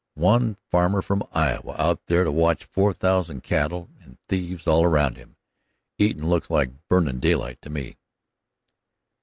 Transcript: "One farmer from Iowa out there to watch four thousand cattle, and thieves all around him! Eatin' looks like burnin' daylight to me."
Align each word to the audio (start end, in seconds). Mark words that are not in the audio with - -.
"One 0.15 0.57
farmer 0.71 1.03
from 1.03 1.21
Iowa 1.31 1.75
out 1.77 2.07
there 2.07 2.23
to 2.23 2.31
watch 2.31 2.63
four 2.65 2.91
thousand 2.91 3.43
cattle, 3.43 3.91
and 4.01 4.17
thieves 4.27 4.65
all 4.65 4.83
around 4.83 5.15
him! 5.15 5.35
Eatin' 5.99 6.27
looks 6.27 6.49
like 6.49 6.87
burnin' 6.89 7.19
daylight 7.19 7.61
to 7.61 7.69
me." 7.69 7.97